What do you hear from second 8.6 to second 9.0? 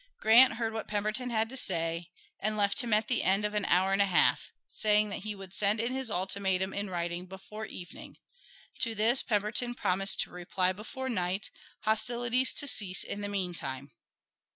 to